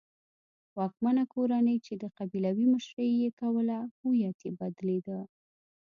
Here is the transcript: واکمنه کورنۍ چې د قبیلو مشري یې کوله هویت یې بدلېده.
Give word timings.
واکمنه 0.77 1.23
کورنۍ 1.33 1.77
چې 1.85 1.93
د 2.01 2.03
قبیلو 2.17 2.63
مشري 2.73 3.09
یې 3.21 3.29
کوله 3.39 3.77
هویت 3.99 4.37
یې 4.45 4.51
بدلېده. 4.59 5.19